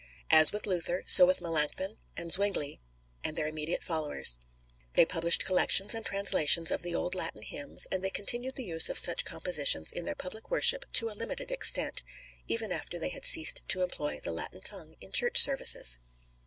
As 0.31 0.51
with 0.51 0.65
Luther, 0.65 1.03
so 1.05 1.27
with 1.27 1.41
Melancthon 1.41 1.99
and 2.17 2.31
Zwingli 2.31 2.81
and 3.23 3.37
their 3.37 3.45
immediate 3.47 3.83
followers. 3.83 4.39
They 4.93 5.05
published 5.05 5.45
collections 5.45 5.93
and 5.93 6.03
translations 6.03 6.71
of 6.71 6.81
the 6.81 6.95
old 6.95 7.13
Latin 7.13 7.43
hymns, 7.43 7.85
and 7.91 8.03
they 8.03 8.09
continued 8.09 8.55
the 8.55 8.65
use 8.65 8.89
of 8.89 8.97
such 8.97 9.25
compositions 9.25 9.91
in 9.91 10.05
their 10.05 10.15
public 10.15 10.49
worship 10.49 10.91
to 10.93 11.11
a 11.11 11.13
limited 11.19 11.51
extent, 11.51 12.01
even 12.47 12.71
after 12.71 12.97
they 12.97 13.09
had 13.09 13.25
ceased 13.25 13.61
to 13.67 13.83
employ 13.83 14.19
the 14.19 14.31
Latin 14.33 14.61
tongue 14.61 14.95
in 15.01 15.11
Church 15.11 15.37
services. 15.39 15.99